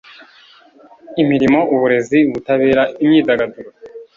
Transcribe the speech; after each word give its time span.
imirimo, 1.21 1.59
uburezi, 1.73 2.19
ubutabera, 2.29 2.83
imyidagaduro 3.03 3.69